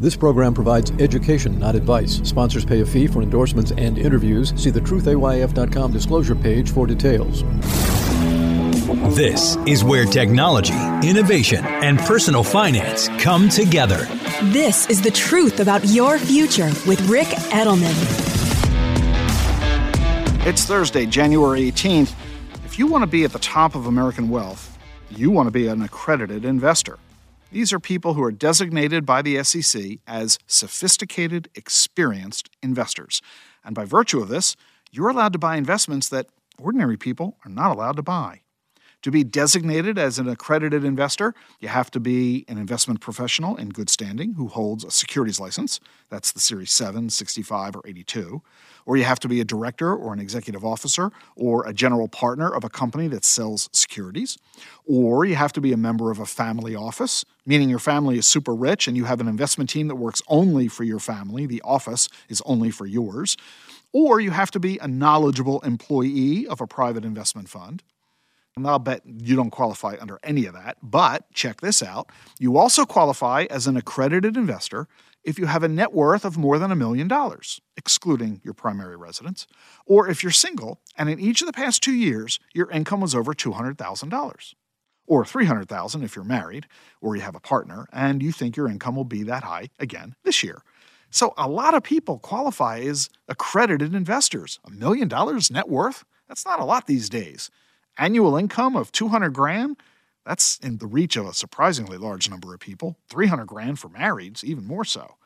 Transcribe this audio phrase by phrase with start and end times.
[0.00, 2.22] This program provides education, not advice.
[2.26, 4.54] Sponsors pay a fee for endorsements and interviews.
[4.56, 7.42] See the truthayf.com disclosure page for details.
[9.14, 10.72] This is where technology,
[11.06, 14.08] innovation, and personal finance come together.
[14.44, 17.94] This is the truth about your future with Ric Edelman.
[20.46, 22.14] It's Thursday, January 18th.
[22.64, 24.78] If you want to be at the top of American wealth,
[25.10, 26.98] you want to be an accredited investor.
[27.52, 33.20] These are people who are designated by the SEC as sophisticated, experienced investors.
[33.64, 34.54] And by virtue of this,
[34.92, 36.28] you're allowed to buy investments that
[36.62, 38.42] ordinary people are not allowed to buy.
[39.02, 43.70] To be designated as an accredited investor, you have to be an investment professional in
[43.70, 45.80] good standing who holds a securities license.
[46.10, 48.42] That's the Series 7, 65, or 82.
[48.84, 52.54] Or you have to be a director or an executive officer or a general partner
[52.54, 54.36] of a company that sells securities.
[54.84, 58.26] Or you have to be a member of a family office, meaning your family is
[58.26, 61.46] super rich and you have an investment team that works only for your family.
[61.46, 63.36] The office is only for yours.
[63.92, 67.82] Or you have to be a knowledgeable employee of a private investment fund.
[68.54, 70.76] And I'll bet you don't qualify under any of that.
[70.80, 74.86] But check this out you also qualify as an accredited investor
[75.24, 78.96] if you have a net worth of more than a million dollars, excluding your primary
[78.96, 79.48] residence,
[79.86, 83.12] or if you're single and in each of the past two years your income was
[83.12, 84.54] over $200,000,
[85.10, 86.68] or 300,000 if you're married
[87.00, 90.14] or you have a partner and you think your income will be that high again
[90.22, 90.62] this year.
[91.10, 94.60] So a lot of people qualify as accredited investors.
[94.64, 96.04] A million dollars net worth?
[96.28, 97.50] That's not a lot these days
[97.98, 99.76] annual income of 200 grand,
[100.24, 102.96] that's in the reach of a surprisingly large number of people.
[103.08, 105.16] 300 grand for marrieds, even more so.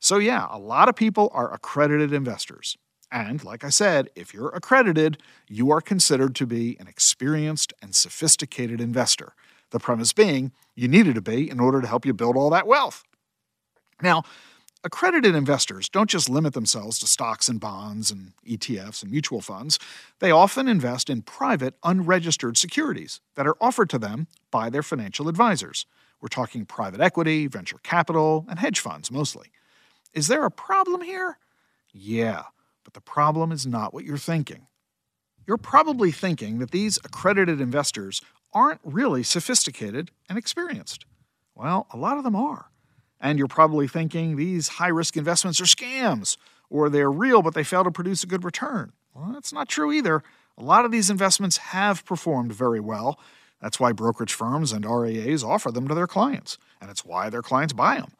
[0.00, 2.78] So, yeah, a lot of people are accredited investors.
[3.10, 7.94] And like I said, if you're accredited, you are considered to be an experienced and
[7.94, 9.34] sophisticated investor.
[9.70, 12.66] The premise being, you needed to be in order to help you build all that
[12.66, 13.04] wealth.
[14.02, 14.24] Now,
[14.84, 19.76] Accredited investors don't just limit themselves to stocks and bonds and ETFs and mutual funds.
[20.20, 25.28] They often invest in private, unregistered securities that are offered to them by their financial
[25.28, 25.84] advisors.
[26.20, 29.48] We're talking private equity, venture capital, and hedge funds mostly.
[30.14, 31.38] Is there a problem here?
[31.92, 32.44] Yeah,
[32.88, 34.66] but the problem is not what you're thinking.
[35.46, 38.22] You're probably thinking that these accredited investors
[38.54, 41.04] aren't really sophisticated and experienced.
[41.54, 42.70] Well, a lot of them are.
[43.20, 46.38] And you're probably thinking these high risk investments are scams
[46.70, 48.92] or they're real but they fail to produce a good return.
[49.14, 50.22] Well, that's not true either.
[50.56, 53.20] A lot of these investments have performed very well.
[53.60, 57.42] That's why brokerage firms and RIAs offer them to their clients, and it's why their
[57.42, 58.12] clients buy them.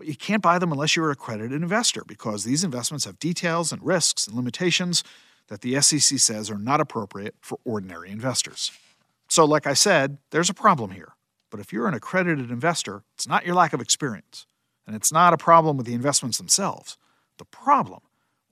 [0.00, 3.70] But you can't buy them unless you're an accredited investor because these investments have details
[3.70, 5.04] and risks and limitations
[5.48, 8.72] that the SEC says are not appropriate for ordinary investors.
[9.28, 11.12] So, like I said, there's a problem here.
[11.50, 14.46] But if you're an accredited investor, it's not your lack of experience,
[14.86, 16.96] and it's not a problem with the investments themselves.
[17.36, 18.00] The problem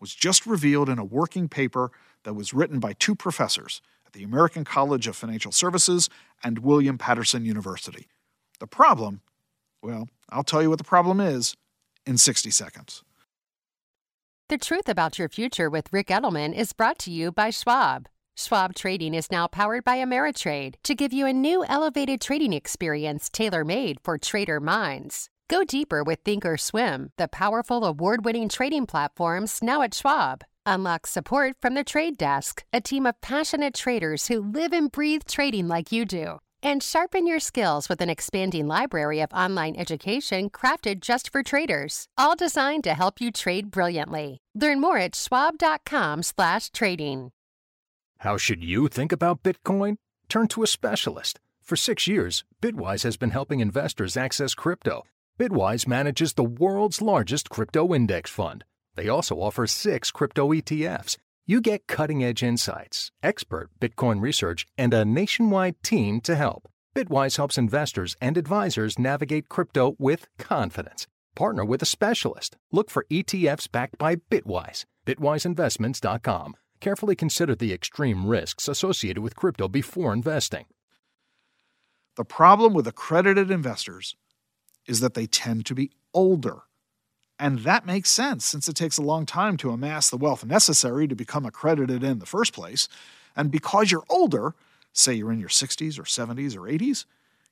[0.00, 1.92] was just revealed in a working paper
[2.24, 6.10] that was written by two professors at the American College of Financial Services
[6.44, 8.06] and William Paterson University.
[8.58, 9.22] The problem,
[9.82, 11.54] well, I'll tell you what the problem is
[12.06, 13.02] in 60 seconds.
[14.48, 18.08] The truth about your future with Ric Edelman is brought to you by Schwab.
[18.34, 23.28] Schwab Trading is now powered by Ameritrade to give you a new elevated trading experience
[23.28, 25.28] tailor made for trader minds.
[25.48, 30.44] Go deeper with Thinkorswim, the powerful award winning trading platforms now at Schwab.
[30.64, 35.22] Unlock support from the trade desk, a team of passionate traders who live and breathe
[35.26, 36.38] trading like you do.
[36.62, 42.08] And sharpen your skills with an expanding library of online education crafted just for traders,
[42.16, 44.38] all designed to help you trade brilliantly.
[44.54, 47.30] Learn more at schwab.com/trading.
[48.18, 49.98] How should you think about Bitcoin?
[50.28, 51.38] Turn to a specialist.
[51.62, 55.04] For six years, Bitwise has been helping investors access crypto.
[55.38, 58.64] Bitwise manages the world's largest crypto index fund.
[58.96, 61.16] They also offer six crypto ETFs.
[61.50, 66.68] You get cutting edge insights, expert Bitcoin research, and a nationwide team to help.
[66.94, 71.06] Bitwise helps investors and advisors navigate crypto with confidence.
[71.34, 72.58] Partner with a specialist.
[72.70, 74.84] Look for ETFs backed by Bitwise.
[75.06, 76.54] BitwiseInvestments.com.
[76.80, 80.66] Carefully consider the extreme risks associated with crypto before investing.
[82.18, 84.16] The problem with accredited investors
[84.86, 86.64] is that they tend to be older.
[87.38, 91.06] And that makes sense since it takes a long time to amass the wealth necessary
[91.06, 92.88] to become accredited in the first place.
[93.36, 94.54] And because you're older,
[94.92, 97.04] say you're in your 60s or 70s or 80s,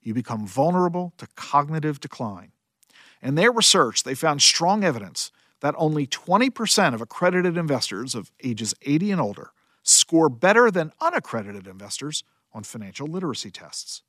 [0.03, 2.53] you become vulnerable to cognitive decline.
[3.23, 5.31] In their research, they found strong evidence
[5.61, 9.53] that only 20% of accredited investors of ages 80 and older
[9.83, 14.03] score better than unaccredited investors on financial literacy tests.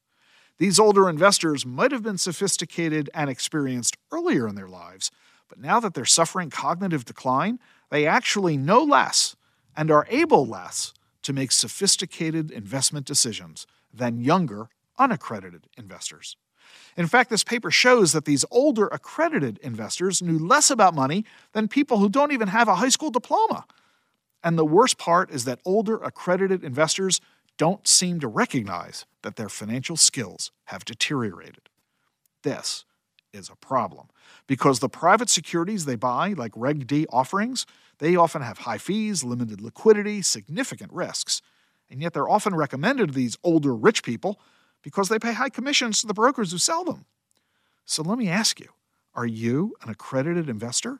[0.57, 5.11] These older investors might have been sophisticated and experienced earlier in their lives,
[5.47, 7.59] but now that they're suffering cognitive decline,
[7.89, 9.35] they actually know less
[9.75, 16.35] and are able less to make sophisticated investment decisions than younger, unaccredited investors.
[16.95, 21.67] In fact, this paper shows that these older accredited investors knew less about money than
[21.67, 23.65] people who don't even have a high school diploma.
[24.43, 27.21] And the worst part is that older accredited investors
[27.57, 31.69] don't seem to recognize that their financial skills have deteriorated.
[32.43, 32.85] This
[33.33, 34.07] is a problem
[34.47, 37.65] because the private securities they buy, like Reg D offerings,
[37.99, 41.41] they often have high fees, limited liquidity, significant risks.
[41.89, 44.39] And yet they're often recommended to these older rich people
[44.81, 47.05] because they pay high commissions to the brokers who sell them.
[47.85, 48.69] So let me ask you
[49.15, 50.99] are you an accredited investor?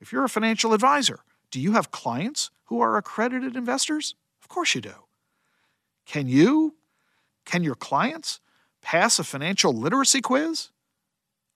[0.00, 1.20] If you're a financial advisor,
[1.50, 4.14] do you have clients who are accredited investors?
[4.40, 4.94] Of course you do.
[6.06, 6.74] Can you,
[7.44, 8.40] can your clients
[8.82, 10.68] pass a financial literacy quiz?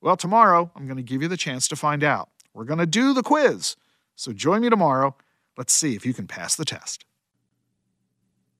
[0.00, 2.28] Well, tomorrow I'm going to give you the chance to find out.
[2.54, 3.76] We're going to do the quiz.
[4.14, 5.16] So join me tomorrow.
[5.56, 7.04] Let's see if you can pass the test.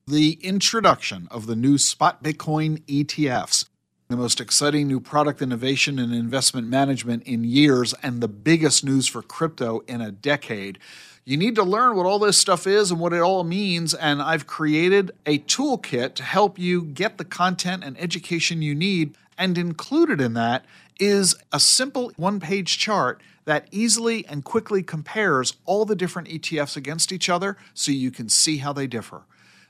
[0.06, 3.66] The introduction of the new Spot Bitcoin ETFs,
[4.08, 9.06] the most exciting new product innovation in investment management in years, and the biggest news
[9.06, 10.78] for crypto in a decade.
[11.24, 14.22] You need to learn what all this stuff is and what it all means, and
[14.22, 19.14] I've created a toolkit to help you get the content and education you need.
[19.40, 20.64] And included in that
[20.98, 26.76] is a simple one page chart that easily and quickly compares all the different ETFs
[26.76, 29.22] against each other so you can see how they differ.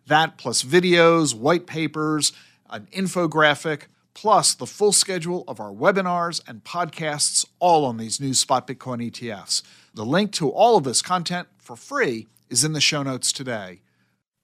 [0.07, 2.33] That plus videos, white papers,
[2.71, 3.83] an infographic,
[4.15, 9.11] plus the full schedule of our webinars and podcasts, all on these new Spot Bitcoin
[9.11, 9.63] ETFs.
[9.95, 13.81] The link to all of this content for free is in the show notes today.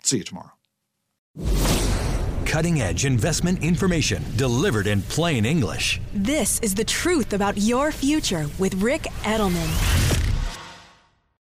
[0.02, 0.52] See you tomorrow.
[2.54, 6.00] Cutting edge investment information delivered in plain English.
[6.14, 10.23] This is the truth about your future with Ric Edelman.